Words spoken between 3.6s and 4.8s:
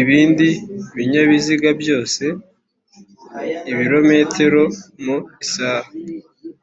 ibirometero